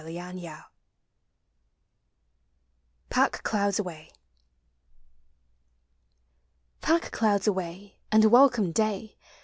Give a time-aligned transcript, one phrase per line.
[0.01, 0.63] JOHN CUNNINGHAM.
[3.11, 4.09] PACK CLOUDS AWAY.
[6.81, 9.19] Pack clouds away, and welcome day.